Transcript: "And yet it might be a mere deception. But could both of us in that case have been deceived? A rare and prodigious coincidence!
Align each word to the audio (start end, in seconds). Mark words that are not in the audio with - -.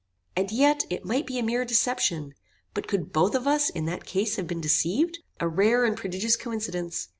"And 0.35 0.49
yet 0.51 0.83
it 0.89 1.05
might 1.05 1.27
be 1.27 1.37
a 1.37 1.43
mere 1.43 1.63
deception. 1.63 2.33
But 2.73 2.87
could 2.87 3.13
both 3.13 3.35
of 3.35 3.45
us 3.45 3.69
in 3.69 3.85
that 3.85 4.03
case 4.03 4.35
have 4.37 4.47
been 4.47 4.59
deceived? 4.59 5.19
A 5.39 5.47
rare 5.47 5.85
and 5.85 5.95
prodigious 5.95 6.35
coincidence! 6.35 7.09